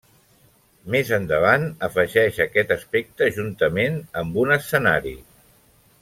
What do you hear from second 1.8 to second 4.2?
afegeix aquest aspecte juntament